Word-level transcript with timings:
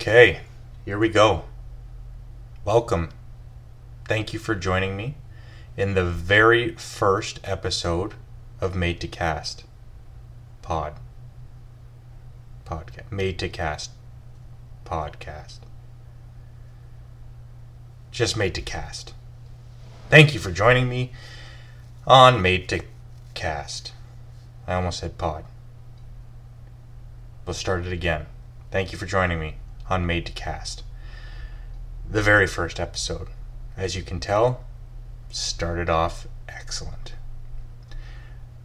Okay, 0.00 0.40
here 0.84 0.98
we 0.98 1.08
go. 1.08 1.44
Welcome. 2.64 3.10
Thank 4.06 4.32
you 4.32 4.38
for 4.38 4.54
joining 4.54 4.96
me 4.96 5.16
in 5.76 5.94
the 5.94 6.04
very 6.04 6.74
first 6.74 7.38
episode 7.44 8.14
of 8.60 8.74
Made 8.74 9.00
to 9.02 9.08
Cast 9.08 9.64
Pod. 10.62 10.94
Podcast. 12.64 13.12
Made 13.12 13.38
to 13.38 13.48
Cast 13.48 13.90
Podcast. 14.90 15.58
Just 18.10 18.36
Made 18.36 18.54
to 18.56 18.62
Cast. 18.62 19.14
Thank 20.08 20.34
you 20.34 20.40
for 20.40 20.50
joining 20.50 20.88
me 20.88 21.12
on 22.06 22.42
Made 22.42 22.68
to 22.70 22.82
Cast. 23.34 23.92
I 24.66 24.74
almost 24.74 24.98
said 24.98 25.16
pod. 25.16 25.44
We'll 27.46 27.54
start 27.54 27.86
it 27.86 27.92
again. 27.92 28.26
Thank 28.72 28.90
you 28.90 28.98
for 28.98 29.06
joining 29.06 29.38
me 29.38 29.56
on 29.88 30.06
Made 30.06 30.26
to 30.26 30.32
Cast. 30.32 30.82
The 32.10 32.22
very 32.22 32.48
first 32.48 32.80
episode, 32.80 33.28
as 33.76 33.94
you 33.94 34.02
can 34.02 34.18
tell, 34.18 34.64
started 35.30 35.88
off 35.88 36.26
excellent. 36.48 37.14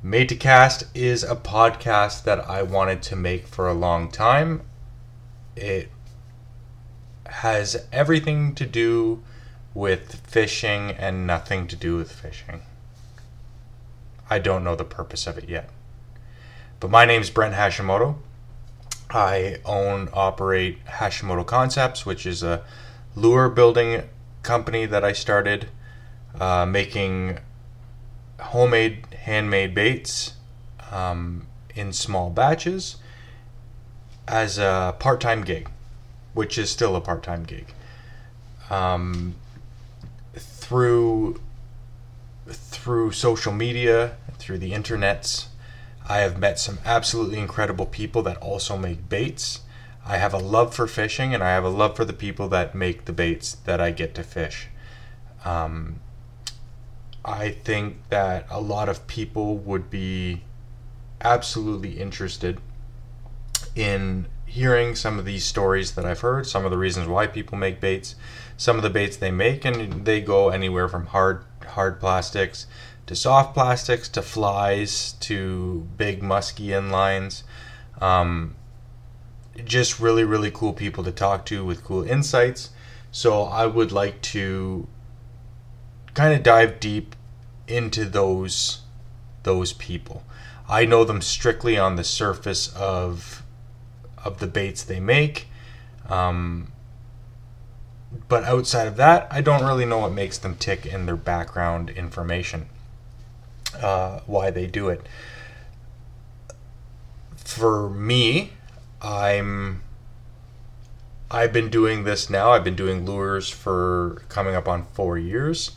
Made 0.02 0.30
to 0.30 0.36
Cast 0.36 0.86
is 0.96 1.24
a 1.24 1.36
podcast 1.36 2.24
that 2.24 2.50
I 2.50 2.64
wanted 2.64 3.04
to 3.04 3.16
make 3.16 3.46
for 3.46 3.68
a 3.68 3.74
long 3.74 4.10
time. 4.10 4.62
It 5.56 5.90
has 7.28 7.86
everything 7.92 8.56
to 8.56 8.66
do 8.66 9.24
with 9.74 10.16
fishing 10.28 10.92
and 10.92 11.28
nothing 11.28 11.68
to 11.68 11.76
do 11.76 11.98
with 11.98 12.12
fishing. 12.12 12.62
I 14.30 14.40
don't 14.40 14.64
know 14.64 14.76
the 14.76 14.84
purpose 14.84 15.28
of 15.28 15.38
it 15.38 15.50
yet. 15.50 15.70
But 16.80 16.90
my 16.90 17.06
name's 17.06 17.30
Brent 17.30 17.56
Hashimoto. 17.56 18.16
I 19.10 19.58
own, 19.66 20.10
operate 20.14 20.84
Hashimoto 20.86 21.46
Concepts, 21.46 22.06
which 22.06 22.26
is 22.26 22.42
a 22.42 22.64
lure 23.16 23.50
building 23.50 24.04
company 24.44 24.86
that 24.86 25.04
I 25.04 25.14
started 25.14 25.70
uh, 26.40 26.66
making 26.66 27.40
homemade, 28.40 29.06
handmade 29.14 29.74
baits 29.74 30.34
um, 30.92 31.48
in 31.76 31.94
small 31.94 32.30
batches 32.30 32.98
as 34.28 34.58
a 34.58 34.96
part 35.00 35.22
time 35.22 35.44
gig, 35.44 35.70
which 36.36 36.60
is 36.60 36.70
still 36.70 36.96
a 36.96 37.02
part 37.02 37.24
time 37.24 37.44
gig. 37.44 37.74
Um, 38.70 39.36
through 40.36 41.42
through 42.48 43.12
social 43.12 43.52
media, 43.52 44.18
through 44.38 44.60
the 44.60 44.72
internets, 44.72 45.48
I 46.08 46.18
have 46.20 46.38
met 46.38 46.60
some 46.60 46.78
absolutely 46.86 47.40
incredible 47.40 47.88
people 47.88 48.22
that 48.24 48.38
also 48.38 48.78
make 48.78 49.10
baits. 49.10 49.62
I 50.06 50.18
have 50.18 50.36
a 50.36 50.38
love 50.38 50.76
for 50.76 50.86
fishing 50.86 51.34
and 51.34 51.44
I 51.44 51.50
have 51.50 51.64
a 51.64 51.70
love 51.70 51.96
for 51.96 52.06
the 52.06 52.14
people 52.14 52.48
that 52.50 52.76
make 52.76 53.06
the 53.06 53.14
baits 53.14 53.56
that 53.66 53.82
I 53.82 53.90
get 53.90 54.14
to 54.16 54.24
fish. 54.24 54.68
Um, 55.44 56.00
I 57.24 57.50
think 57.50 57.98
that 58.10 58.46
a 58.52 58.62
lot 58.62 58.88
of 58.88 59.08
people 59.08 59.58
would 59.58 59.90
be 59.90 60.44
absolutely 61.22 62.00
interested 62.00 62.60
in 63.76 64.28
hearing 64.56 64.96
some 64.96 65.20
of 65.20 65.26
these 65.26 65.44
stories 65.44 65.96
that 65.96 66.06
I've 66.06 66.22
heard, 66.22 66.48
some 66.48 66.64
of 66.64 66.72
the 66.72 66.78
reasons 66.78 67.10
why 67.10 67.28
people 67.28 67.58
make 67.58 67.82
baits, 67.82 68.16
some 68.56 68.78
of 68.78 68.84
the 68.84 68.90
baits 68.90 69.18
they 69.18 69.30
make, 69.30 69.66
and 69.66 70.06
they 70.06 70.22
go 70.22 70.48
anywhere 70.48 70.88
from 70.88 71.08
hard 71.08 71.44
hard 71.72 72.00
plastics 72.00 72.66
to 73.06 73.18
soft 73.18 73.54
plastics 73.54 74.08
to 74.10 74.22
flies 74.22 75.12
to 75.20 75.86
big 75.98 76.24
musky 76.24 76.68
inlines. 76.68 77.44
Um, 78.00 78.56
just 79.66 80.00
really, 80.00 80.24
really 80.24 80.52
cool 80.52 80.72
people 80.72 81.04
to 81.04 81.12
talk 81.12 81.46
to 81.48 81.66
with 81.66 81.84
cool 81.84 82.04
insights. 82.04 82.70
So 83.12 83.44
I 83.44 83.66
would 83.66 83.92
like 83.92 84.22
to 84.34 84.88
kind 86.14 86.34
of 86.34 86.44
dive 86.44 86.80
deep 86.80 87.14
into 87.68 88.06
those 88.06 88.84
those 89.44 89.74
people. 89.74 90.24
I 90.70 90.86
know 90.86 91.04
them 91.04 91.22
strictly 91.22 91.78
on 91.78 91.98
the 91.98 92.06
surface 92.06 92.74
of 92.74 93.44
of 94.26 94.40
the 94.40 94.48
baits 94.48 94.84
they 94.84 95.00
make. 95.00 95.48
Um, 96.10 96.74
but 98.28 98.44
outside 98.44 98.88
of 98.88 98.98
that, 98.98 99.28
I 99.32 99.42
don't 99.42 99.64
really 99.64 99.86
know 99.86 100.00
what 100.00 100.12
makes 100.12 100.38
them 100.38 100.56
tick 100.56 100.86
in 100.86 101.06
their 101.06 101.16
background 101.16 101.90
information 101.92 102.68
uh, 103.82 104.22
why 104.26 104.52
they 104.52 104.68
do 104.68 104.90
it. 104.90 105.08
For 107.36 107.90
me, 107.90 108.52
I'm 109.02 109.84
I've 111.30 111.54
been 111.54 111.70
doing 111.70 112.04
this 112.04 112.30
now. 112.30 112.52
I've 112.52 112.64
been 112.64 112.76
doing 112.76 113.06
lures 113.06 113.50
for 113.50 114.24
coming 114.30 114.56
up 114.56 114.68
on 114.68 114.86
four 114.94 115.18
years, 115.18 115.72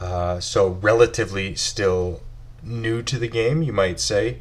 uh, 0.00 0.40
so 0.40 0.68
relatively 0.68 1.54
still 1.54 2.22
new 2.62 3.02
to 3.02 3.18
the 3.18 3.28
game, 3.28 3.62
you 3.62 3.72
might 3.72 4.00
say. 4.00 4.40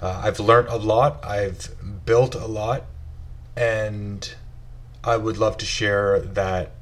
Uh, 0.00 0.22
I've 0.24 0.40
learned 0.40 0.68
a 0.68 0.76
lot. 0.76 1.24
I've 1.24 1.70
built 2.06 2.34
a 2.34 2.46
lot, 2.46 2.84
and 3.56 4.34
I 5.04 5.16
would 5.16 5.36
love 5.36 5.58
to 5.58 5.66
share 5.66 6.20
that 6.20 6.72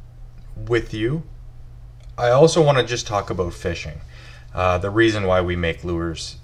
with 0.56 0.94
you. 0.94 1.24
I 2.16 2.30
also 2.30 2.62
want 2.62 2.78
to 2.78 2.84
just 2.84 3.06
talk 3.06 3.30
about 3.30 3.54
fishing. 3.54 4.00
Uh, 4.54 4.78
the 4.78 4.90
reason 4.90 5.26
why 5.26 5.40
we 5.40 5.56
make 5.56 5.84
lures 5.84 6.36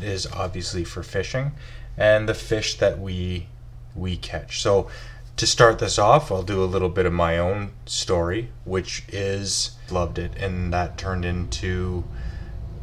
is 0.00 0.26
obviously 0.26 0.84
for 0.84 1.02
fishing 1.02 1.52
and 1.96 2.28
the 2.28 2.34
fish 2.34 2.78
that 2.78 2.98
we 2.98 3.48
we 3.94 4.16
catch. 4.16 4.62
So 4.62 4.88
to 5.36 5.46
start 5.46 5.78
this 5.78 5.98
off, 5.98 6.30
I'll 6.30 6.42
do 6.42 6.62
a 6.62 6.66
little 6.66 6.88
bit 6.88 7.06
of 7.06 7.12
my 7.12 7.38
own 7.38 7.72
story, 7.86 8.50
which 8.64 9.04
is 9.08 9.72
loved 9.90 10.18
it, 10.18 10.32
and 10.36 10.72
that 10.72 10.96
turned 10.96 11.24
into 11.24 12.04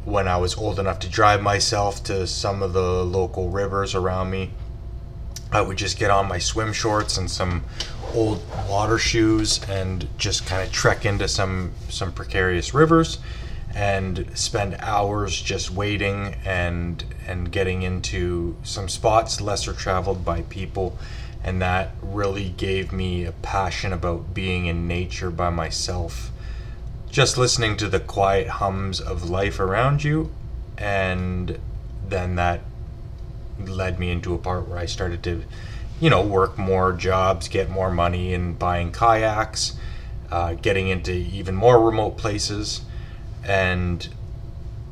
when 0.04 0.26
I 0.26 0.36
was 0.38 0.56
old 0.56 0.78
enough 0.78 0.98
to 1.00 1.08
drive 1.08 1.42
myself 1.42 2.02
to 2.04 2.26
some 2.26 2.62
of 2.62 2.72
the 2.72 3.04
local 3.04 3.50
rivers 3.50 3.94
around 3.94 4.30
me. 4.30 4.50
I 5.52 5.60
would 5.60 5.76
just 5.76 5.98
get 5.98 6.10
on 6.10 6.28
my 6.28 6.38
swim 6.38 6.72
shorts 6.72 7.16
and 7.16 7.30
some 7.30 7.64
old 8.14 8.42
water 8.68 8.98
shoes 8.98 9.60
and 9.68 10.08
just 10.16 10.46
kind 10.46 10.62
of 10.62 10.72
trek 10.72 11.04
into 11.04 11.28
some 11.28 11.72
some 11.88 12.12
precarious 12.12 12.72
rivers 12.72 13.18
and 13.74 14.26
spend 14.34 14.76
hours 14.80 15.40
just 15.40 15.70
waiting 15.70 16.34
and 16.44 17.04
and 17.26 17.52
getting 17.52 17.82
into 17.82 18.56
some 18.62 18.88
spots 18.88 19.40
lesser 19.40 19.72
traveled 19.72 20.24
by 20.24 20.42
people 20.42 20.98
and 21.42 21.62
that 21.62 21.90
really 22.02 22.48
gave 22.50 22.92
me 22.92 23.24
a 23.24 23.32
passion 23.32 23.92
about 23.92 24.34
being 24.34 24.66
in 24.66 24.88
nature 24.88 25.30
by 25.30 25.50
myself 25.50 26.30
just 27.10 27.36
listening 27.36 27.76
to 27.76 27.88
the 27.88 28.00
quiet 28.00 28.46
hums 28.46 29.00
of 29.00 29.28
life 29.28 29.58
around 29.58 30.04
you 30.04 30.30
and 30.78 31.58
then 32.08 32.36
that 32.36 32.60
led 33.58 33.98
me 33.98 34.10
into 34.10 34.34
a 34.34 34.38
part 34.38 34.68
where 34.68 34.78
I 34.78 34.86
started 34.86 35.22
to 35.24 35.44
you 36.00 36.08
know 36.08 36.24
work 36.24 36.56
more 36.56 36.92
jobs 36.92 37.48
get 37.48 37.68
more 37.68 37.90
money 37.90 38.32
and 38.32 38.58
buying 38.58 38.92
kayaks 38.92 39.76
uh, 40.30 40.54
getting 40.54 40.88
into 40.88 41.12
even 41.12 41.54
more 41.54 41.84
remote 41.84 42.16
places 42.16 42.82
and 43.44 44.08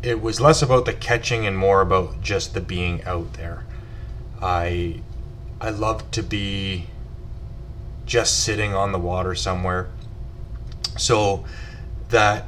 it 0.02 0.22
was 0.22 0.40
less 0.40 0.62
about 0.62 0.84
the 0.84 0.92
catching 0.92 1.46
and 1.46 1.56
more 1.56 1.80
about 1.80 2.20
just 2.20 2.54
the 2.54 2.60
being 2.60 3.02
out 3.04 3.34
there. 3.34 3.64
I 4.40 5.00
I 5.60 5.70
love 5.70 6.10
to 6.12 6.22
be 6.22 6.86
just 8.06 8.44
sitting 8.44 8.74
on 8.74 8.92
the 8.92 8.98
water 8.98 9.34
somewhere. 9.34 9.88
So 10.96 11.44
that 12.08 12.46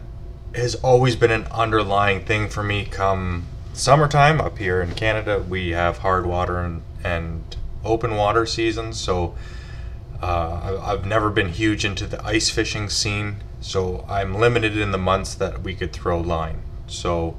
has 0.54 0.74
always 0.76 1.16
been 1.16 1.30
an 1.30 1.46
underlying 1.50 2.24
thing 2.24 2.48
for 2.48 2.62
me 2.62 2.84
come 2.84 3.46
summertime 3.72 4.40
up 4.40 4.58
here 4.58 4.80
in 4.80 4.94
Canada. 4.94 5.44
We 5.46 5.70
have 5.70 5.98
hard 5.98 6.26
water 6.26 6.58
and, 6.58 6.82
and 7.04 7.56
open 7.84 8.16
water 8.16 8.46
seasons, 8.46 8.98
so 8.98 9.34
uh, 10.20 10.80
I've 10.82 11.06
never 11.06 11.30
been 11.30 11.48
huge 11.48 11.84
into 11.84 12.06
the 12.06 12.24
ice 12.24 12.50
fishing 12.50 12.88
scene 12.88 13.36
so 13.60 14.04
I'm 14.08 14.34
limited 14.34 14.76
in 14.76 14.90
the 14.90 14.98
months 14.98 15.34
that 15.34 15.62
we 15.62 15.74
could 15.74 15.92
throw 15.92 16.18
line. 16.18 16.62
So 16.86 17.36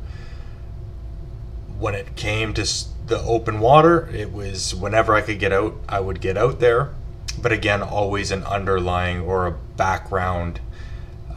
when 1.78 1.96
it 1.96 2.16
came 2.16 2.54
to 2.54 2.62
the 3.08 3.20
open 3.22 3.60
water, 3.60 4.08
it 4.14 4.32
was 4.32 4.76
whenever 4.76 5.16
I 5.16 5.22
could 5.22 5.40
get 5.40 5.52
out, 5.52 5.76
I 5.90 6.00
would 6.00 6.22
get 6.22 6.38
out 6.38 6.60
there. 6.60 6.94
But 7.42 7.52
again, 7.52 7.82
always 7.82 8.30
an 8.30 8.44
underlying 8.44 9.22
or 9.22 9.48
a 9.48 9.52
background 9.52 10.60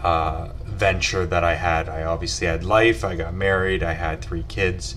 uh, 0.02 0.50
venture 0.84 1.24
that 1.24 1.42
I 1.42 1.54
had. 1.54 1.88
I 1.88 2.02
obviously 2.04 2.46
had 2.46 2.62
life, 2.62 3.06
I 3.06 3.16
got 3.16 3.32
married, 3.32 3.82
I 3.82 3.94
had 3.94 4.20
three 4.20 4.44
kids, 4.48 4.96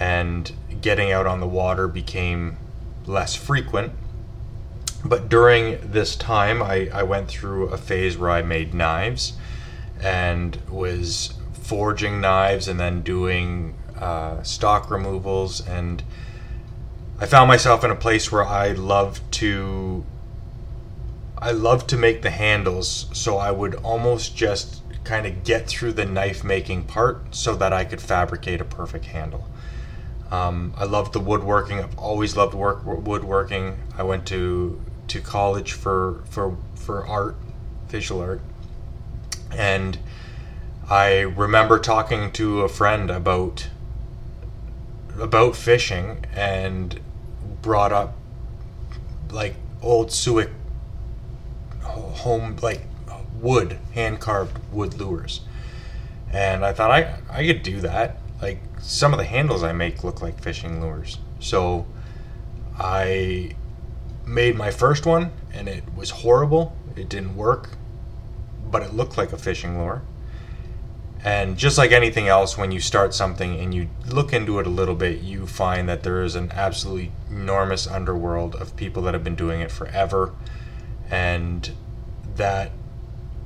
and 0.00 0.50
getting 0.80 1.12
out 1.12 1.26
on 1.26 1.40
the 1.40 1.46
water 1.46 1.86
became 1.86 2.56
less 3.04 3.34
frequent. 3.34 3.92
but 5.04 5.28
during 5.28 5.78
this 5.92 6.16
time, 6.16 6.62
I, 6.62 6.88
I 6.94 7.02
went 7.02 7.28
through 7.28 7.68
a 7.68 7.76
phase 7.76 8.16
where 8.16 8.30
I 8.30 8.40
made 8.40 8.72
knives 8.72 9.34
and 10.00 10.56
was 10.70 11.34
forging 11.52 12.22
knives 12.22 12.66
and 12.66 12.80
then 12.80 13.02
doing 13.02 13.74
uh, 14.00 14.42
stock 14.42 14.90
removals. 14.90 15.60
And 15.68 16.02
I 17.20 17.26
found 17.26 17.48
myself 17.48 17.84
in 17.84 17.90
a 17.90 18.00
place 18.06 18.32
where 18.32 18.46
I 18.46 18.68
love 18.72 19.20
to. 19.42 20.06
I 21.36 21.52
love 21.52 21.86
to 21.88 21.96
make 21.96 22.22
the 22.22 22.30
handles, 22.30 23.06
so 23.12 23.36
I 23.36 23.50
would 23.52 23.74
almost 23.76 24.34
just 24.34 24.82
kind 25.04 25.26
of 25.26 25.44
get 25.44 25.66
through 25.66 25.92
the 25.92 26.04
knife 26.04 26.44
making 26.44 26.84
part 26.84 27.34
so 27.34 27.54
that 27.56 27.72
I 27.72 27.84
could 27.84 28.00
fabricate 28.00 28.60
a 28.60 28.64
perfect 28.64 29.06
handle. 29.06 29.48
Um, 30.30 30.74
I 30.76 30.84
love 30.84 31.12
the 31.12 31.20
woodworking. 31.20 31.78
I've 31.78 31.98
always 31.98 32.36
loved 32.36 32.54
work 32.54 32.84
woodworking. 32.84 33.78
I 33.96 34.02
went 34.02 34.26
to 34.26 34.80
to 35.08 35.20
college 35.20 35.72
for 35.72 36.22
for 36.28 36.56
for 36.74 37.06
art, 37.06 37.36
visual 37.88 38.20
art, 38.20 38.42
and 39.50 39.98
I 40.90 41.20
remember 41.20 41.78
talking 41.78 42.30
to 42.32 42.60
a 42.60 42.68
friend 42.68 43.10
about 43.10 43.68
about 45.18 45.56
fishing 45.56 46.24
and 46.34 47.00
brought 47.62 47.92
up 47.92 48.16
like 49.30 49.54
old 49.82 50.08
Suick 50.08 50.50
home 51.82 52.56
like 52.62 52.82
wood 53.40 53.78
hand 53.94 54.20
carved 54.20 54.58
wood 54.72 54.94
lures, 54.94 55.40
and 56.32 56.64
I 56.64 56.72
thought 56.72 56.90
I 56.90 57.16
I 57.30 57.46
could 57.46 57.62
do 57.62 57.80
that. 57.80 58.18
Like 58.40 58.60
some 58.80 59.12
of 59.12 59.18
the 59.18 59.24
handles 59.24 59.62
I 59.62 59.72
make 59.72 60.04
look 60.04 60.22
like 60.22 60.40
fishing 60.40 60.80
lures, 60.80 61.18
so 61.40 61.86
I 62.78 63.56
made 64.24 64.56
my 64.56 64.70
first 64.70 65.06
one 65.06 65.32
and 65.52 65.68
it 65.68 65.82
was 65.96 66.10
horrible. 66.10 66.76
It 66.94 67.08
didn't 67.08 67.36
work, 67.36 67.70
but 68.70 68.82
it 68.82 68.92
looked 68.92 69.16
like 69.16 69.32
a 69.32 69.38
fishing 69.38 69.78
lure. 69.78 70.02
And 71.24 71.56
just 71.56 71.78
like 71.78 71.90
anything 71.90 72.28
else, 72.28 72.56
when 72.56 72.70
you 72.70 72.78
start 72.80 73.12
something 73.12 73.58
and 73.58 73.74
you 73.74 73.88
look 74.06 74.32
into 74.32 74.60
it 74.60 74.66
a 74.66 74.70
little 74.70 74.94
bit, 74.94 75.20
you 75.20 75.46
find 75.46 75.88
that 75.88 76.04
there 76.04 76.22
is 76.22 76.36
an 76.36 76.52
absolutely 76.52 77.10
enormous 77.28 77.88
underworld 77.88 78.54
of 78.54 78.76
people 78.76 79.02
that 79.02 79.14
have 79.14 79.24
been 79.24 79.34
doing 79.34 79.60
it 79.60 79.72
forever. 79.72 80.32
And 81.10 81.72
that 82.36 82.70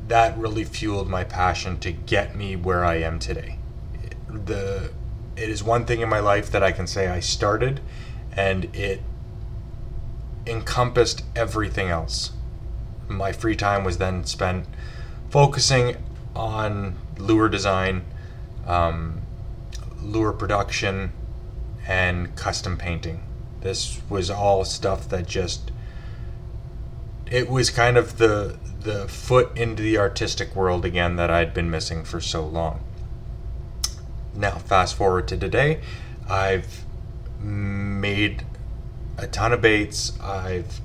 that 0.08 0.36
really 0.36 0.64
fueled 0.64 1.08
my 1.08 1.24
passion 1.24 1.78
to 1.80 1.92
get 1.92 2.36
me 2.36 2.56
where 2.56 2.84
I 2.84 2.96
am 2.96 3.18
today. 3.18 3.58
The 4.28 4.92
it 5.36 5.48
is 5.48 5.62
one 5.62 5.86
thing 5.86 6.00
in 6.00 6.08
my 6.08 6.20
life 6.20 6.50
that 6.50 6.62
I 6.62 6.72
can 6.72 6.86
say 6.86 7.08
I 7.08 7.20
started 7.20 7.80
and 8.32 8.74
it 8.74 9.00
encompassed 10.46 11.24
everything 11.34 11.88
else. 11.88 12.32
My 13.08 13.32
free 13.32 13.56
time 13.56 13.84
was 13.84 13.98
then 13.98 14.24
spent 14.24 14.66
focusing 15.30 15.96
on 16.34 16.96
lure 17.18 17.48
design, 17.48 18.04
um, 18.66 19.22
lure 20.02 20.32
production, 20.32 21.12
and 21.86 22.34
custom 22.36 22.76
painting. 22.76 23.22
This 23.60 24.00
was 24.08 24.30
all 24.30 24.64
stuff 24.64 25.08
that 25.08 25.26
just 25.26 25.70
it 27.30 27.48
was 27.48 27.70
kind 27.70 27.96
of 27.96 28.18
the 28.18 28.58
the 28.82 29.08
foot 29.08 29.56
into 29.56 29.82
the 29.82 29.98
artistic 29.98 30.54
world 30.56 30.84
again 30.84 31.16
that 31.16 31.30
I'd 31.30 31.54
been 31.54 31.70
missing 31.70 32.04
for 32.04 32.20
so 32.20 32.44
long. 32.44 32.82
Now, 34.34 34.58
fast 34.58 34.94
forward 34.94 35.28
to 35.28 35.36
today, 35.36 35.80
I've 36.28 36.84
made 37.40 38.44
a 39.18 39.26
ton 39.26 39.52
of 39.52 39.60
baits. 39.60 40.18
I've 40.20 40.80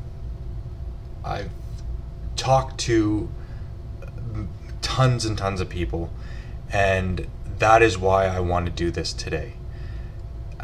I've 1.24 1.52
talked 2.36 2.80
to 2.82 3.30
tons 4.82 5.26
and 5.26 5.38
tons 5.38 5.62
of 5.62 5.70
people, 5.70 6.10
and 6.72 7.28
that 7.60 7.82
is 7.82 7.98
why 7.98 8.28
I 8.28 8.40
want 8.40 8.66
to 8.66 8.72
do 8.72 8.92
this 8.92 9.14
today. 9.14 9.54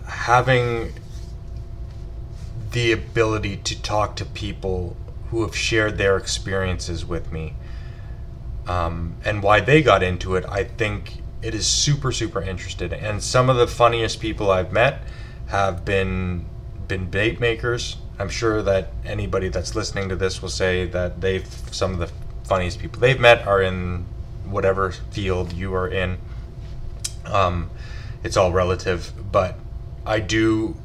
Having 0.05 0.93
the 2.71 2.91
ability 2.91 3.57
to 3.57 3.81
talk 3.81 4.15
to 4.17 4.25
people 4.25 4.97
who 5.33 5.41
have 5.41 5.55
shared 5.55 5.97
their 5.97 6.15
experiences 6.15 7.03
with 7.03 7.31
me 7.31 7.55
um, 8.67 9.15
and 9.25 9.41
why 9.41 9.59
they 9.59 9.81
got 9.81 10.03
into 10.03 10.35
it, 10.35 10.45
I 10.47 10.63
think 10.63 11.23
it 11.41 11.55
is 11.55 11.65
super, 11.65 12.11
super 12.11 12.39
interested. 12.39 12.93
And 12.93 13.21
some 13.21 13.49
of 13.49 13.55
the 13.57 13.65
funniest 13.65 14.19
people 14.19 14.51
I've 14.51 14.71
met 14.71 15.01
have 15.47 15.83
been 15.83 16.45
been 16.87 17.09
bait 17.09 17.39
makers. 17.39 17.97
I'm 18.19 18.29
sure 18.29 18.61
that 18.61 18.91
anybody 19.03 19.49
that's 19.49 19.73
listening 19.73 20.07
to 20.09 20.15
this 20.15 20.39
will 20.39 20.49
say 20.49 20.85
that 20.85 21.19
they've 21.19 21.47
some 21.71 21.93
of 21.93 21.97
the 21.97 22.11
funniest 22.43 22.77
people 22.77 23.01
they've 23.01 23.19
met 23.19 23.47
are 23.47 23.61
in 23.61 24.05
whatever 24.45 24.91
field 24.91 25.51
you 25.51 25.73
are 25.73 25.87
in. 25.87 26.19
Um, 27.25 27.71
it's 28.23 28.37
all 28.37 28.51
relative, 28.51 29.11
but 29.31 29.57
I 30.05 30.19
do 30.19 30.75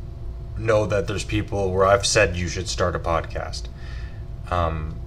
know 0.57 0.87
that 0.87 1.07
there's 1.07 1.25
people 1.25 1.71
where 1.71 1.85
I've 1.85 2.07
said 2.07 2.35
you 2.35 2.49
should 2.49 2.67
start 2.67 2.97
a 2.97 2.99
podcast. 2.99 3.65
Um, 4.51 4.99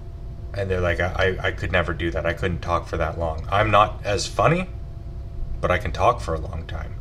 and 0.54 0.70
they're 0.70 0.80
like, 0.80 1.00
I, 1.00 1.36
I 1.40 1.52
could 1.52 1.72
never 1.72 1.94
do 1.94 2.10
that. 2.10 2.26
I 2.26 2.34
couldn't 2.34 2.60
talk 2.60 2.86
for 2.86 2.96
that 2.98 3.18
long. 3.18 3.46
I'm 3.50 3.70
not 3.70 4.04
as 4.04 4.26
funny, 4.26 4.68
but 5.60 5.70
I 5.70 5.78
can 5.78 5.92
talk 5.92 6.20
for 6.20 6.34
a 6.34 6.38
long 6.38 6.66
time. 6.66 6.94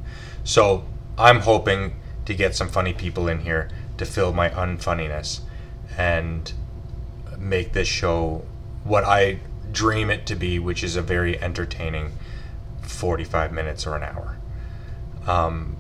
So 0.44 0.86
I'm 1.18 1.42
hoping 1.42 1.96
to 2.26 2.34
get 2.34 2.56
some 2.56 2.70
funny 2.70 2.94
people 2.94 3.28
in 3.28 3.40
here 3.40 3.70
to 3.98 4.06
fill 4.06 4.34
my 4.34 4.50
unfunniness 4.50 5.42
and 5.98 6.54
make 7.38 7.74
this 7.74 7.88
show 7.88 8.46
what 8.84 9.04
I 9.04 9.40
dream 9.72 10.10
it 10.10 10.26
to 10.28 10.36
be, 10.36 10.60
which 10.60 10.84
is 10.84 10.96
a 10.96 11.02
very 11.02 11.42
entertaining 11.42 12.14
45 12.82 13.52
minutes 13.52 13.86
or 13.86 13.96
an 13.96 14.04
hour. 14.04 14.38
Um, 15.28 15.78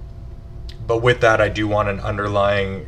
but 0.85 0.97
with 0.97 1.21
that, 1.21 1.39
I 1.39 1.49
do 1.49 1.67
want 1.67 1.89
an 1.89 1.99
underlying 1.99 2.87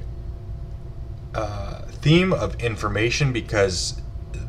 uh, 1.34 1.73
theme 2.04 2.34
of 2.34 2.62
information 2.62 3.32
because 3.32 4.02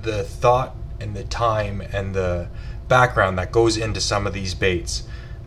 the 0.03 0.25
thought 0.25 0.75
and 0.99 1.15
the 1.15 1.23
time 1.23 1.81
and 1.93 2.13
the 2.13 2.49
background 2.89 3.39
that 3.39 3.53
goes 3.53 3.77
into 3.77 4.01
some 4.01 4.27
of 4.27 4.33
these 4.33 4.55
baits 4.55 5.05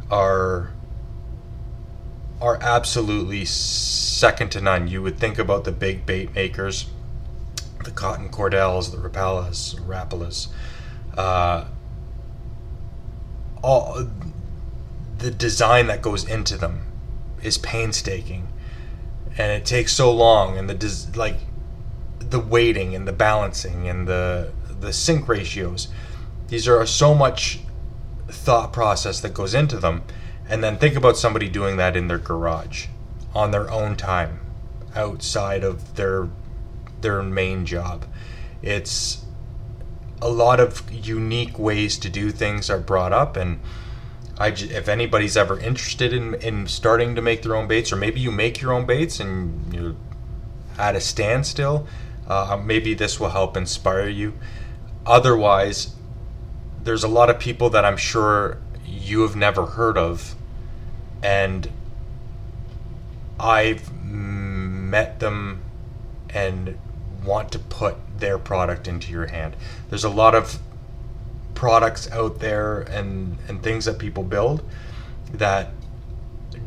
are 0.10 0.72
are 2.40 2.58
absolutely 2.62 3.44
second 3.44 4.50
to 4.50 4.62
none. 4.62 4.88
You 4.88 5.02
would 5.02 5.20
think 5.20 5.38
about 5.38 5.66
the 5.66 5.72
big 5.74 6.06
bait 6.06 6.34
makers, 6.34 6.86
the 7.84 7.92
Cotton 7.92 8.30
Cordells, 8.30 8.92
the 8.92 8.98
Rapalas, 8.98 9.76
Rapalas, 9.82 10.48
uh, 11.18 11.66
all 13.62 14.08
the 15.18 15.32
design 15.32 15.88
that 15.88 16.02
goes 16.02 16.24
into 16.24 16.58
them 16.58 16.86
is 17.44 17.58
painstaking, 17.58 18.48
and 19.38 19.52
it 19.52 19.66
takes 19.66 19.92
so 19.92 20.10
long, 20.10 20.58
and 20.58 20.70
the 20.70 20.74
des- 20.74 21.12
like 21.18 21.38
the 22.30 22.40
weighting 22.40 22.96
and 22.96 23.08
the 23.08 23.14
balancing 23.14 23.88
and 23.88 24.08
the 24.08 24.52
the 24.80 24.94
sink 24.94 25.28
ratios. 25.28 25.88
These 26.48 26.68
are 26.68 26.86
so 26.86 27.14
much 27.14 27.60
thought 28.28 28.72
process 28.72 29.20
that 29.22 29.34
goes 29.34 29.54
into 29.54 29.78
them 29.78 30.04
and 30.48 30.64
then 30.64 30.78
think 30.78 30.96
about 30.96 31.18
somebody 31.18 31.50
doing 31.50 31.78
that 31.78 31.96
in 31.96 32.08
their 32.08 32.18
garage 32.18 32.88
on 33.34 33.52
their 33.52 33.70
own 33.70 33.96
time 33.96 34.40
outside 34.96 35.64
of 35.64 35.96
their 35.96 36.30
their 37.02 37.22
main 37.22 37.66
job. 37.66 38.06
It's 38.62 39.24
a 40.22 40.30
lot 40.30 40.60
of 40.60 40.90
unique 40.92 41.60
ways 41.60 41.98
to 42.00 42.10
do 42.10 42.32
things 42.32 42.70
are 42.70 42.80
brought 42.80 43.14
up 43.14 43.38
and 43.38 43.60
I, 44.40 44.50
if 44.50 44.88
anybody's 44.88 45.36
ever 45.36 45.60
interested 45.60 46.14
in, 46.14 46.36
in 46.36 46.68
starting 46.68 47.16
to 47.16 47.22
make 47.22 47.42
their 47.42 47.56
own 47.56 47.68
baits, 47.68 47.92
or 47.92 47.96
maybe 47.96 48.20
you 48.20 48.32
make 48.32 48.62
your 48.62 48.72
own 48.72 48.86
baits 48.86 49.20
and 49.20 49.74
you're 49.74 49.96
at 50.78 50.96
a 50.96 51.02
standstill, 51.02 51.88
uh, 52.28 52.60
maybe 52.64 52.94
this 52.94 53.20
will 53.20 53.30
help 53.30 53.56
inspire 53.56 54.08
you. 54.08 54.34
Otherwise, 55.06 55.96
there's 56.84 57.04
a 57.04 57.08
lot 57.08 57.30
of 57.30 57.40
people 57.40 57.70
that 57.70 57.86
I'm 57.86 57.98
sure 57.98 58.58
you 58.86 59.22
have 59.22 59.36
never 59.36 59.66
heard 59.66 59.98
of 59.98 60.36
and 61.24 61.70
I've 63.40 63.92
met 64.04 65.20
them 65.20 65.62
and 66.30 66.78
want 67.24 67.52
to 67.52 67.60
put 67.60 67.96
their 68.20 68.38
product 68.38 68.88
into 68.88 69.12
your 69.12 69.28
hand. 69.28 69.56
There's 69.90 70.04
a 70.04 70.10
lot 70.10 70.36
of 70.36 70.60
products 71.54 72.10
out 72.12 72.40
there 72.40 72.82
and 72.82 73.38
and 73.48 73.64
things 73.64 73.86
that 73.86 73.98
people 73.98 74.24
build 74.24 74.64
that 75.34 75.72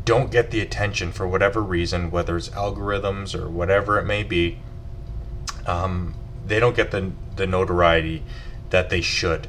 don't 0.05 0.31
get 0.31 0.51
the 0.51 0.59
attention 0.61 1.11
for 1.11 1.27
whatever 1.27 1.61
reason, 1.61 2.11
whether 2.11 2.37
it's 2.37 2.49
algorithms 2.49 3.35
or 3.35 3.49
whatever 3.49 3.97
it 3.99 4.05
may 4.05 4.23
be. 4.23 4.59
Um, 5.65 6.15
they 6.45 6.59
don't 6.59 6.75
get 6.75 6.91
the 6.91 7.11
the 7.35 7.47
notoriety 7.47 8.23
that 8.69 8.89
they 8.89 9.01
should. 9.01 9.47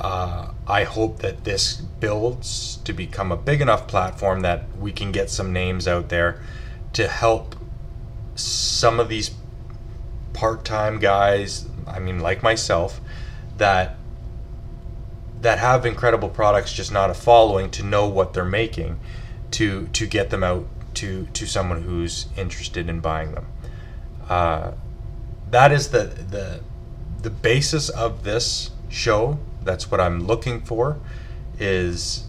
Uh, 0.00 0.52
I 0.66 0.84
hope 0.84 1.18
that 1.20 1.44
this 1.44 1.74
builds 1.74 2.76
to 2.84 2.92
become 2.92 3.32
a 3.32 3.36
big 3.36 3.60
enough 3.60 3.88
platform 3.88 4.40
that 4.42 4.76
we 4.78 4.92
can 4.92 5.10
get 5.10 5.28
some 5.28 5.52
names 5.52 5.88
out 5.88 6.08
there 6.08 6.40
to 6.92 7.08
help 7.08 7.56
some 8.36 9.00
of 9.00 9.08
these 9.08 9.32
part-time 10.32 11.00
guys, 11.00 11.66
I 11.86 11.98
mean 11.98 12.20
like 12.20 12.42
myself, 12.42 13.00
that 13.56 13.96
that 15.40 15.58
have 15.58 15.86
incredible 15.86 16.28
products 16.28 16.72
just 16.72 16.92
not 16.92 17.10
a 17.10 17.14
following 17.14 17.70
to 17.70 17.82
know 17.82 18.08
what 18.08 18.32
they're 18.32 18.44
making 18.44 18.98
to 19.52 19.88
to 19.88 20.06
get 20.06 20.30
them 20.30 20.44
out 20.44 20.66
to 20.94 21.26
to 21.32 21.46
someone 21.46 21.82
who's 21.82 22.26
interested 22.36 22.88
in 22.88 23.00
buying 23.00 23.32
them. 23.32 23.46
Uh, 24.28 24.72
that 25.50 25.72
is 25.72 25.88
the 25.88 26.04
the 26.04 26.60
the 27.22 27.30
basis 27.30 27.88
of 27.88 28.24
this 28.24 28.70
show. 28.88 29.38
That's 29.62 29.90
what 29.90 30.00
I'm 30.00 30.26
looking 30.26 30.60
for 30.60 30.98
is 31.58 32.24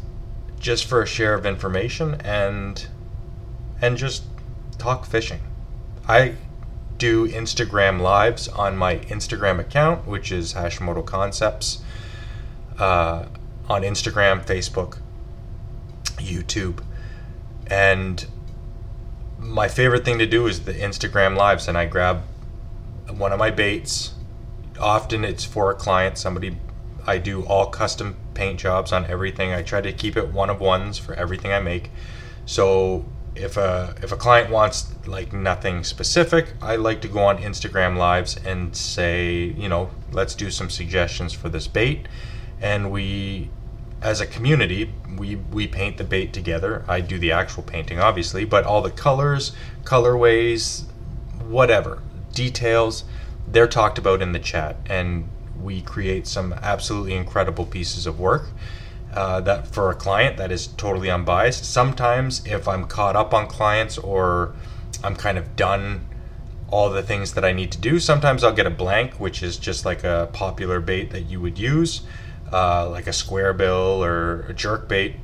just 0.60 0.86
for 0.86 1.02
a 1.02 1.08
share 1.08 1.34
of 1.34 1.46
information 1.46 2.16
and 2.22 2.88
and 3.82 3.98
just 3.98 4.24
talk 4.78 5.06
fishing. 5.06 5.42
I 6.08 6.36
do 6.98 7.28
Instagram 7.30 8.02
lives 8.02 8.48
on 8.50 8.76
my 8.76 8.98
Instagram 8.98 9.60
account, 9.60 10.06
which 10.06 10.32
is 10.32 10.54
Hashimoto 10.54 11.06
Concepts, 11.06 11.82
uh, 12.78 13.26
on 13.70 13.84
Instagram, 13.84 14.46
Facebook, 14.46 14.98
YouTube, 16.18 16.84
and 17.68 18.26
my 19.38 19.70
favorite 19.70 20.04
thing 20.04 20.20
to 20.20 20.26
do 20.26 20.48
is 20.48 20.66
the 20.66 20.74
Instagram 20.74 21.38
lives, 21.38 21.68
and 21.68 21.78
I 21.78 21.86
grab 21.86 22.24
one 23.18 23.32
of 23.32 23.40
my 23.40 23.52
baits. 23.52 24.14
Often 24.80 25.26
it's 25.26 25.44
for 25.44 25.72
a 25.72 25.76
client, 25.76 26.18
somebody. 26.18 26.58
I 27.06 27.18
do 27.18 27.44
all 27.46 27.68
custom 27.68 28.16
paint 28.34 28.60
jobs 28.60 28.92
on 28.92 29.06
everything. 29.06 29.52
I 29.52 29.64
try 29.64 29.82
to 29.82 29.92
keep 29.92 30.16
it 30.16 30.32
one 30.32 30.50
of 30.50 30.60
ones 30.60 30.98
for 30.98 31.14
everything 31.16 31.52
I 31.52 31.60
make. 31.60 31.90
So 32.46 33.06
if 33.36 33.58
a 33.58 33.96
if 34.02 34.12
a 34.12 34.18
client 34.18 34.50
wants 34.50 34.94
like 35.06 35.34
nothing 35.34 35.84
specific, 35.84 36.54
I 36.62 36.76
like 36.76 37.02
to 37.02 37.08
go 37.08 37.20
on 37.20 37.38
Instagram 37.38 37.98
lives 37.98 38.38
and 38.46 38.76
say, 38.76 39.54
you 39.58 39.70
know, 39.70 39.90
let's 40.12 40.36
do 40.36 40.52
some 40.52 40.70
suggestions 40.70 41.34
for 41.34 41.50
this 41.50 41.68
bait, 41.68 42.08
and 42.62 42.92
we 42.92 43.50
as 44.02 44.22
a 44.22 44.28
community, 44.28 44.94
we 45.18 45.36
we 45.36 45.68
paint 45.68 45.98
the 45.98 46.04
bait 46.04 46.34
together. 46.34 46.86
I 46.88 47.02
do 47.02 47.18
the 47.18 47.32
actual 47.32 47.64
painting, 47.64 48.00
obviously, 48.00 48.46
but 48.46 48.66
all 48.66 48.82
the 48.82 48.92
colors, 48.92 49.54
colorways, 49.84 50.84
whatever 51.48 52.02
details, 52.34 53.04
they're 53.48 53.68
talked 53.68 53.98
about 53.98 54.22
in 54.22 54.32
the 54.32 54.40
chat, 54.40 54.78
and 54.88 55.28
we 55.62 55.82
create 55.82 56.28
some 56.28 56.54
absolutely 56.54 57.14
incredible 57.14 57.66
pieces 57.66 58.06
of 58.06 58.20
work. 58.20 58.48
Uh, 59.14 59.42
that 59.42 59.66
for 59.68 59.90
a 59.90 59.96
client 59.96 60.38
that 60.38 60.52
is 60.52 60.68
totally 60.68 61.10
unbiased. 61.10 61.66
Sometimes, 61.66 62.46
if 62.46 62.68
I'm 62.68 62.86
caught 62.86 63.16
up 63.16 63.34
on 63.34 63.48
clients 63.48 63.98
or 63.98 64.54
I'm 65.04 65.16
kind 65.16 65.40
of 65.40 65.56
done 65.56 66.06
all 66.70 66.92
the 66.92 67.02
things 67.02 67.34
that 67.34 67.44
I 67.44 67.52
need 67.52 67.72
to 67.72 67.80
do, 67.80 68.00
sometimes 68.00 68.44
I'll 68.44 68.54
get 68.54 68.68
a 68.68 68.70
blank, 68.70 69.20
which 69.20 69.42
is 69.42 69.58
just 69.58 69.84
like 69.84 70.04
a 70.04 70.30
popular 70.32 70.80
bait 70.80 71.10
that 71.10 71.24
you 71.24 71.42
would 71.42 71.58
use 71.58 72.02
uh, 72.52 72.90
like 72.90 73.08
a 73.08 73.14
square 73.14 73.54
bill 73.54 74.04
or 74.04 74.42
a 74.42 74.54
jerk 74.54 74.88
bait, 74.88 75.16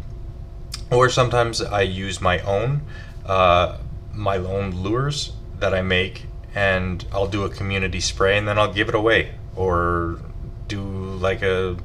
or 0.92 1.10
sometimes 1.10 1.62
I 1.62 1.82
use 1.82 2.22
my 2.22 2.40
own 2.40 2.82
uh, 3.26 3.78
my 4.14 4.38
own 4.38 4.72
lures 4.72 5.34
that 5.60 5.74
I 5.74 5.82
make, 5.82 6.28
and 6.56 7.06
I'll 7.12 7.28
do 7.28 7.44
a 7.44 7.50
community 7.50 8.00
spray, 8.00 8.38
and 8.38 8.48
then 8.48 8.58
I'll 8.58 8.74
give 8.74 8.90
it 8.90 8.96
away, 8.96 9.36
or 9.56 10.20
do 10.68 10.82
like 10.82 11.44
a 11.44 11.78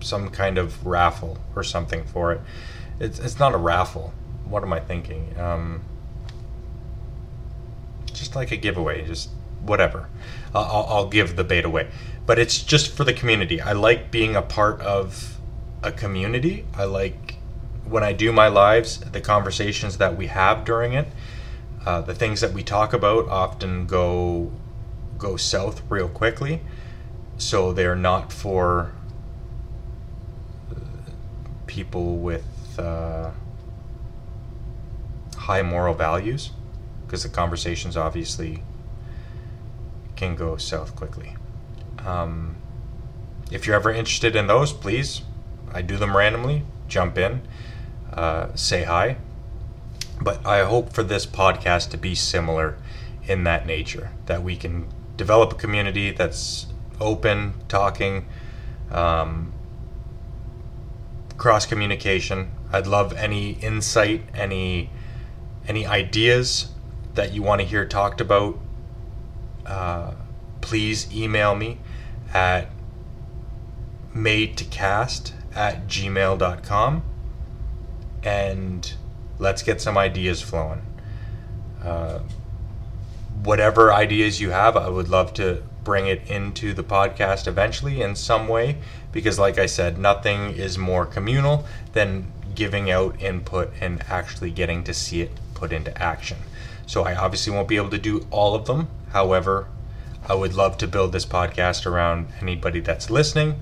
some 0.00 0.28
kind 0.28 0.58
of 0.58 0.86
raffle 0.86 1.38
or 1.56 1.62
something 1.62 2.04
for 2.04 2.32
it. 2.32 2.40
It's 2.98 3.18
it's 3.18 3.38
not 3.38 3.54
a 3.54 3.58
raffle. 3.58 4.12
What 4.44 4.62
am 4.62 4.72
I 4.72 4.80
thinking? 4.80 5.38
Um, 5.38 5.82
just 8.12 8.34
like 8.34 8.50
a 8.50 8.56
giveaway, 8.56 9.06
just 9.06 9.30
whatever. 9.62 10.08
I'll, 10.54 10.86
I'll 10.88 11.08
give 11.08 11.36
the 11.36 11.44
bait 11.44 11.64
away 11.64 11.88
but 12.30 12.38
it's 12.38 12.62
just 12.62 12.92
for 12.92 13.02
the 13.02 13.12
community. 13.12 13.60
I 13.60 13.72
like 13.72 14.12
being 14.12 14.36
a 14.36 14.42
part 14.42 14.80
of 14.82 15.36
a 15.82 15.90
community. 15.90 16.64
I 16.74 16.84
like 16.84 17.34
when 17.84 18.04
I 18.04 18.12
do 18.12 18.30
my 18.30 18.46
lives, 18.46 18.98
the 19.00 19.20
conversations 19.20 19.98
that 19.98 20.16
we 20.16 20.28
have 20.28 20.64
during 20.64 20.92
it, 20.92 21.08
uh, 21.86 22.00
the 22.02 22.14
things 22.14 22.40
that 22.40 22.52
we 22.52 22.62
talk 22.62 22.92
about 22.92 23.28
often 23.28 23.86
go 23.86 24.52
go 25.18 25.36
south 25.36 25.82
real 25.88 26.08
quickly. 26.08 26.60
So 27.36 27.72
they're 27.72 27.96
not 27.96 28.32
for 28.32 28.92
people 31.66 32.16
with 32.16 32.78
uh, 32.78 33.30
high 35.36 35.62
moral 35.62 35.94
values, 35.94 36.50
because 37.06 37.22
the 37.22 37.28
conversations 37.28 37.96
obviously 37.96 38.62
can 40.16 40.34
go 40.36 40.56
south 40.56 40.94
quickly. 40.96 41.36
Um, 42.04 42.56
if 43.50 43.66
you're 43.66 43.76
ever 43.76 43.92
interested 43.92 44.36
in 44.36 44.46
those, 44.46 44.72
please, 44.72 45.22
I 45.72 45.82
do 45.82 45.96
them 45.96 46.16
randomly. 46.16 46.64
Jump 46.88 47.16
in, 47.18 47.42
uh, 48.12 48.54
say 48.54 48.84
hi. 48.84 49.16
But 50.20 50.44
I 50.46 50.64
hope 50.64 50.92
for 50.92 51.02
this 51.02 51.24
podcast 51.26 51.90
to 51.90 51.96
be 51.96 52.14
similar 52.14 52.76
in 53.26 53.44
that 53.44 53.66
nature, 53.66 54.10
that 54.26 54.42
we 54.42 54.56
can 54.56 54.86
develop 55.16 55.52
a 55.52 55.56
community 55.56 56.10
that's 56.10 56.66
open, 57.00 57.54
talking, 57.68 58.26
um, 58.90 59.52
cross 61.36 61.64
communication. 61.64 62.50
I'd 62.72 62.86
love 62.86 63.12
any 63.14 63.52
insight, 63.52 64.22
any 64.34 64.90
any 65.66 65.86
ideas 65.86 66.70
that 67.14 67.32
you 67.32 67.42
want 67.42 67.60
to 67.60 67.66
hear 67.66 67.86
talked 67.86 68.20
about. 68.20 68.58
Uh, 69.64 70.12
please 70.60 71.12
email 71.14 71.54
me 71.54 71.78
at 72.32 72.68
made 74.12 74.56
to 74.56 74.64
cast 74.64 75.34
at 75.54 75.86
gmail.com 75.86 77.02
and 78.22 78.94
let's 79.40 79.62
get 79.62 79.80
some 79.80 79.98
ideas 79.98 80.40
flowing. 80.40 80.82
Uh, 81.82 82.20
whatever 83.42 83.92
ideas 83.92 84.40
you 84.40 84.50
have, 84.50 84.76
I 84.76 84.88
would 84.88 85.08
love 85.08 85.32
to 85.34 85.62
bring 85.82 86.06
it 86.06 86.30
into 86.30 86.74
the 86.74 86.84
podcast 86.84 87.46
eventually 87.48 88.02
in 88.02 88.14
some 88.14 88.46
way 88.46 88.76
because, 89.12 89.38
like 89.38 89.58
I 89.58 89.66
said, 89.66 89.98
nothing 89.98 90.50
is 90.50 90.78
more 90.78 91.06
communal 91.06 91.64
than 91.94 92.30
giving 92.54 92.90
out 92.90 93.20
input 93.20 93.72
and 93.80 94.04
actually 94.08 94.50
getting 94.50 94.84
to 94.84 94.94
see 94.94 95.22
it 95.22 95.32
put 95.54 95.72
into 95.72 95.96
action. 96.00 96.36
So, 96.86 97.04
I 97.04 97.14
obviously 97.14 97.52
won't 97.52 97.66
be 97.66 97.76
able 97.76 97.90
to 97.90 97.98
do 97.98 98.26
all 98.30 98.54
of 98.54 98.66
them. 98.66 98.88
However, 99.12 99.68
I 100.28 100.34
would 100.34 100.54
love 100.54 100.76
to 100.78 100.86
build 100.86 101.12
this 101.12 101.24
podcast 101.24 101.86
around 101.86 102.28
anybody 102.42 102.80
that's 102.80 103.10
listening 103.10 103.60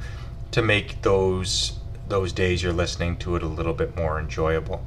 to 0.50 0.61
make 0.61 1.02
those 1.02 1.78
those 2.08 2.32
days 2.32 2.62
you're 2.62 2.73
listening 2.73 3.16
to 3.18 3.37
it 3.37 3.42
a 3.42 3.47
little 3.47 3.75
bit 3.75 3.94
more 3.94 4.18
enjoyable. 4.18 4.85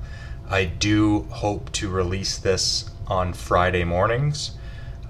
I 0.51 0.65
do 0.65 1.21
hope 1.29 1.71
to 1.71 1.89
release 1.89 2.37
this 2.37 2.89
on 3.07 3.31
Friday 3.31 3.85
mornings. 3.85 4.51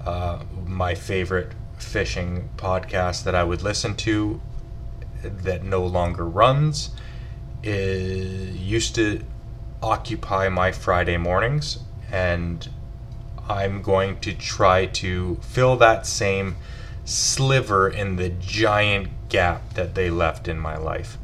Uh, 0.06 0.44
my 0.64 0.94
favorite 0.94 1.50
fishing 1.78 2.48
podcast 2.56 3.24
that 3.24 3.34
I 3.34 3.42
would 3.42 3.60
listen 3.60 3.96
to 3.96 4.40
that 5.24 5.64
no 5.64 5.84
longer 5.84 6.24
runs 6.24 6.90
is, 7.64 8.56
used 8.56 8.94
to 8.94 9.24
occupy 9.82 10.48
my 10.48 10.70
Friday 10.70 11.16
mornings 11.16 11.80
and 12.12 12.68
I'm 13.48 13.82
going 13.82 14.20
to 14.20 14.32
try 14.34 14.86
to 14.86 15.40
fill 15.42 15.74
that 15.78 16.06
same 16.06 16.54
sliver 17.04 17.88
in 17.88 18.14
the 18.14 18.28
giant 18.28 19.08
gap 19.28 19.74
that 19.74 19.96
they 19.96 20.08
left 20.08 20.46
in 20.46 20.60
my 20.60 20.76
life. 20.76 21.18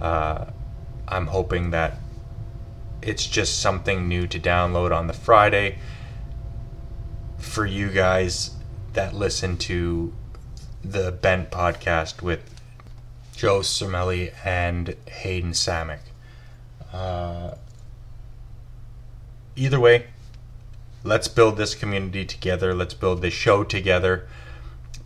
Uh, 0.00 0.46
I'm 1.06 1.26
hoping 1.26 1.70
that 1.72 1.98
it's 3.02 3.26
just 3.26 3.60
something 3.60 4.08
new 4.08 4.26
to 4.26 4.38
download 4.38 4.96
on 4.96 5.06
the 5.06 5.12
Friday 5.12 5.78
for 7.38 7.64
you 7.64 7.90
guys 7.90 8.56
that 8.92 9.14
listen 9.14 9.56
to 9.56 10.12
the 10.82 11.12
Bent 11.12 11.50
podcast 11.50 12.22
with 12.22 12.40
Joe 13.34 13.60
Cermele 13.60 14.32
and 14.44 14.96
Hayden 15.06 15.52
Samick. 15.52 16.00
Uh, 16.92 17.54
either 19.54 19.78
way, 19.78 20.06
let's 21.04 21.28
build 21.28 21.56
this 21.56 21.74
community 21.74 22.24
together. 22.24 22.74
Let's 22.74 22.94
build 22.94 23.22
this 23.22 23.34
show 23.34 23.62
together. 23.64 24.26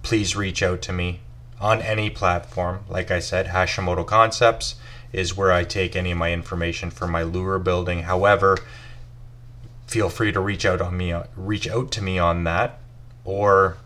Please 0.02 0.34
reach 0.34 0.62
out 0.62 0.80
to 0.82 0.92
me 0.92 1.20
on 1.60 1.80
any 1.82 2.10
platform. 2.10 2.84
Like 2.88 3.10
I 3.10 3.18
said, 3.18 3.48
Hashimoto 3.48 4.06
Concepts 4.06 4.76
is 5.12 5.36
where 5.36 5.52
I 5.52 5.64
take 5.64 5.94
any 5.94 6.12
of 6.12 6.18
my 6.18 6.32
information 6.32 6.90
for 6.90 7.06
my 7.06 7.22
lure 7.22 7.58
building. 7.58 8.04
However, 8.04 8.58
feel 9.86 10.08
free 10.08 10.32
to 10.32 10.40
reach 10.40 10.64
out 10.64 10.80
on 10.80 10.96
me 10.96 11.14
reach 11.36 11.68
out 11.68 11.90
to 11.92 12.02
me 12.02 12.18
on 12.18 12.44
that 12.44 12.78
or 13.24 13.76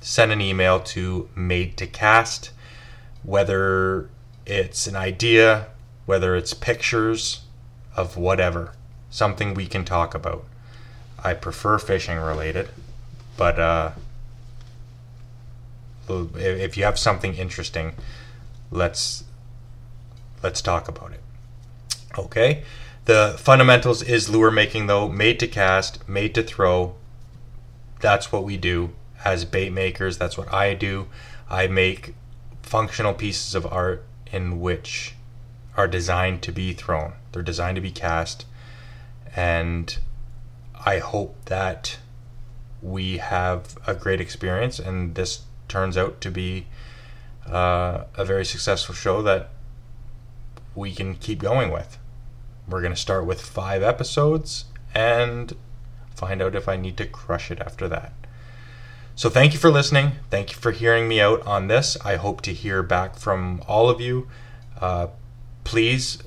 send 0.00 0.30
an 0.30 0.40
email 0.40 0.78
to 0.80 1.28
made 1.34 1.76
to 1.78 1.86
cast 1.86 2.50
whether 3.22 4.08
it's 4.44 4.86
an 4.86 4.94
idea, 4.94 5.66
whether 6.04 6.36
it's 6.36 6.54
pictures 6.54 7.40
of 7.96 8.16
whatever, 8.16 8.72
something 9.10 9.54
we 9.54 9.66
can 9.66 9.84
talk 9.84 10.14
about. 10.14 10.44
I 11.24 11.34
prefer 11.34 11.78
fishing 11.78 12.18
related, 12.18 12.68
but 13.36 13.58
uh, 13.58 13.90
If 16.08 16.76
you 16.76 16.84
have 16.84 16.98
something 16.98 17.34
interesting, 17.34 17.94
let's 18.70 19.24
let's 20.46 20.62
talk 20.62 20.86
about 20.86 21.10
it. 21.10 21.20
Okay. 22.16 22.62
The 23.06 23.34
fundamentals 23.36 24.00
is 24.00 24.28
lure 24.28 24.52
making 24.52 24.86
though, 24.86 25.08
made 25.08 25.40
to 25.40 25.48
cast, 25.48 26.08
made 26.08 26.36
to 26.36 26.42
throw. 26.44 26.94
That's 28.00 28.30
what 28.30 28.44
we 28.44 28.56
do 28.56 28.92
as 29.24 29.44
bait 29.44 29.72
makers. 29.72 30.18
That's 30.18 30.38
what 30.38 30.52
I 30.54 30.74
do. 30.74 31.08
I 31.50 31.66
make 31.66 32.14
functional 32.62 33.12
pieces 33.12 33.56
of 33.56 33.66
art 33.66 34.04
in 34.30 34.60
which 34.60 35.14
are 35.76 35.88
designed 35.88 36.42
to 36.42 36.52
be 36.52 36.72
thrown. 36.72 37.14
They're 37.32 37.42
designed 37.42 37.74
to 37.74 37.80
be 37.80 37.90
cast. 37.90 38.46
And 39.34 39.98
I 40.84 40.98
hope 40.98 41.34
that 41.46 41.98
we 42.80 43.18
have 43.18 43.76
a 43.84 43.94
great 43.94 44.20
experience 44.20 44.78
and 44.78 45.16
this 45.16 45.42
turns 45.66 45.96
out 45.96 46.20
to 46.20 46.30
be 46.30 46.66
uh, 47.50 48.04
a 48.16 48.24
very 48.24 48.44
successful 48.44 48.94
show 48.94 49.22
that 49.22 49.50
we 50.76 50.92
can 50.92 51.14
keep 51.16 51.40
going 51.40 51.72
with. 51.72 51.98
We're 52.68 52.82
going 52.82 52.94
to 52.94 53.00
start 53.00 53.26
with 53.26 53.40
five 53.40 53.82
episodes 53.82 54.66
and 54.94 55.56
find 56.14 56.40
out 56.42 56.54
if 56.54 56.68
I 56.68 56.76
need 56.76 56.96
to 56.98 57.06
crush 57.06 57.50
it 57.50 57.60
after 57.60 57.88
that. 57.88 58.12
So, 59.14 59.30
thank 59.30 59.54
you 59.54 59.58
for 59.58 59.70
listening. 59.70 60.12
Thank 60.30 60.52
you 60.52 60.58
for 60.58 60.72
hearing 60.72 61.08
me 61.08 61.20
out 61.20 61.40
on 61.46 61.68
this. 61.68 61.96
I 62.04 62.16
hope 62.16 62.42
to 62.42 62.52
hear 62.52 62.82
back 62.82 63.16
from 63.16 63.62
all 63.66 63.88
of 63.88 63.98
you. 63.98 64.28
Uh, 64.78 65.08
please, 65.64 66.22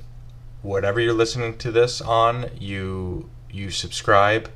whatever 0.62 0.98
you're 0.98 1.14
listening 1.14 1.56
to 1.58 1.70
this 1.70 2.00
on, 2.00 2.50
you 2.58 3.30
you 3.48 3.70
subscribe, 3.70 4.50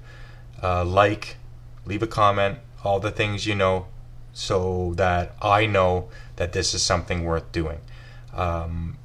uh, 0.63 0.85
like, 0.85 1.37
leave 1.85 2.03
a 2.03 2.07
comment, 2.07 2.59
all 2.83 3.01
the 3.01 3.11
things 3.11 3.47
you 3.47 3.55
know, 3.55 3.87
so 4.33 4.95
that 4.97 5.35
I 5.41 5.67
know 5.67 6.09
that 6.37 6.53
this 6.53 6.75
is 6.75 6.83
something 6.83 7.25
worth 7.25 7.51
doing. 7.53 7.81
Um, 8.33 8.99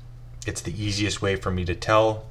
it's 0.45 0.61
the 0.61 0.83
easiest 0.83 1.21
way 1.21 1.35
for 1.35 1.51
me 1.51 1.65
to 1.65 1.75
tell 1.75 2.25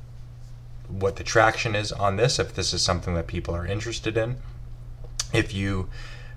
what 0.88 1.16
the 1.16 1.24
traction 1.24 1.74
is 1.74 1.92
on 1.92 2.16
this 2.16 2.38
if 2.38 2.54
this 2.54 2.72
is 2.72 2.82
something 2.82 3.14
that 3.14 3.26
people 3.26 3.54
are 3.54 3.66
interested 3.66 4.16
in. 4.16 4.36
If 5.32 5.52
you, 5.52 5.88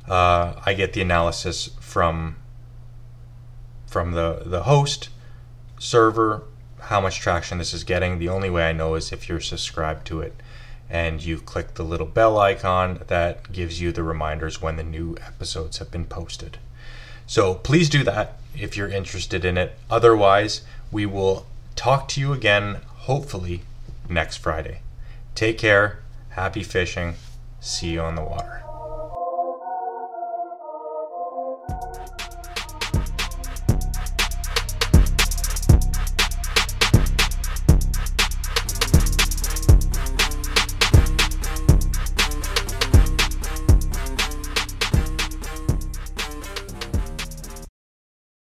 uh, 0.08 0.56
I 0.66 0.74
get 0.74 0.94
the 0.94 1.02
analysis 1.02 1.72
from 1.80 2.38
from 3.88 4.14
the 4.14 4.44
the 4.46 4.64
host 4.64 5.10
server 5.78 6.44
how 6.80 7.00
much 7.00 7.20
traction 7.20 7.58
this 7.58 7.74
is 7.74 7.84
getting. 7.84 8.20
The 8.20 8.30
only 8.30 8.50
way 8.50 8.68
I 8.68 8.74
know 8.74 8.96
is 8.96 9.12
if 9.12 9.30
you're 9.30 9.40
subscribed 9.40 10.06
to 10.08 10.22
it 10.22 10.34
and 10.90 11.24
you 11.24 11.38
click 11.38 11.76
the 11.76 11.84
little 11.84 12.06
bell 12.06 12.38
icon 12.38 13.02
that 13.08 13.52
gives 13.52 13.80
you 13.80 13.92
the 13.92 14.04
reminders 14.04 14.62
when 14.62 14.76
the 14.76 14.84
new 14.84 15.16
episodes 15.26 15.78
have 15.78 15.90
been 15.90 16.06
posted. 16.06 16.58
So 17.26 17.56
please 17.56 17.90
do 17.90 18.04
that 18.04 18.40
if 18.56 18.76
you're 18.76 18.90
interested 18.90 19.46
in 19.46 19.58
it. 19.58 19.78
Otherwise, 19.90 20.64
we 20.92 21.06
will 21.06 21.46
talk 21.82 22.08
to 22.08 22.22
you 22.22 22.32
again, 22.32 22.78
hopefully, 23.10 23.62
next 24.08 24.38
Friday. 24.38 24.82
Take 25.34 25.58
care. 25.58 25.98
Happy 26.30 26.62
fishing. 26.62 27.16
See 27.60 27.94
you 27.94 28.02
on 28.02 28.14
the 28.14 28.22
water. 28.22 28.61